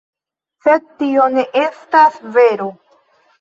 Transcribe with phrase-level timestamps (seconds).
[0.67, 2.69] Sed tio ne estas vero.